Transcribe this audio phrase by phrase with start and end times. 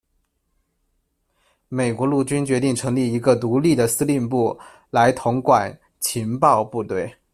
[1.69, 7.15] 美国陆军决定成立一个独立的司令部来统管情报部队。